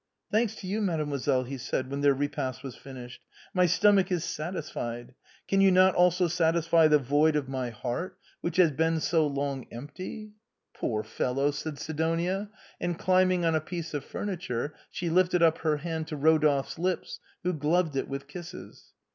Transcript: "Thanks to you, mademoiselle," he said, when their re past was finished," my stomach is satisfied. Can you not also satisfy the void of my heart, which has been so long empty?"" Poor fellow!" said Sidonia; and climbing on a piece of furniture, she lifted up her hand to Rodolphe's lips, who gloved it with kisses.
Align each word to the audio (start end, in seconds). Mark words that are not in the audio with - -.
"Thanks 0.31 0.55
to 0.55 0.65
you, 0.67 0.81
mademoiselle," 0.81 1.43
he 1.43 1.59
said, 1.59 1.91
when 1.91 2.01
their 2.01 2.15
re 2.15 2.27
past 2.27 2.63
was 2.63 2.75
finished," 2.75 3.21
my 3.53 3.67
stomach 3.67 4.11
is 4.11 4.23
satisfied. 4.23 5.13
Can 5.47 5.61
you 5.61 5.69
not 5.69 5.93
also 5.93 6.27
satisfy 6.27 6.87
the 6.87 6.97
void 6.97 7.35
of 7.35 7.47
my 7.47 7.69
heart, 7.69 8.17
which 8.41 8.57
has 8.57 8.71
been 8.71 8.99
so 8.99 9.27
long 9.27 9.67
empty?"" 9.71 10.31
Poor 10.79 11.03
fellow!" 11.03 11.51
said 11.51 11.77
Sidonia; 11.77 12.49
and 12.79 12.97
climbing 12.97 13.45
on 13.45 13.53
a 13.53 13.61
piece 13.61 13.93
of 13.93 14.03
furniture, 14.03 14.73
she 14.89 15.11
lifted 15.11 15.43
up 15.43 15.59
her 15.59 15.77
hand 15.77 16.07
to 16.07 16.15
Rodolphe's 16.17 16.79
lips, 16.79 17.19
who 17.43 17.53
gloved 17.53 17.95
it 17.95 18.07
with 18.07 18.27
kisses. 18.27 18.93